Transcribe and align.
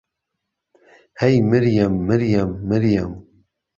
ههی 1.19 1.35
مریهم 1.49 1.93
مریهم 2.07 2.49
مریهم 2.69 3.11